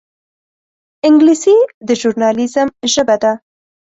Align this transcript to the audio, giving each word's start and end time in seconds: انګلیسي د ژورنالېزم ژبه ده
انګلیسي 1.07 1.57
د 1.87 1.89
ژورنالېزم 1.99 2.67
ژبه 2.93 3.15
ده 3.23 3.31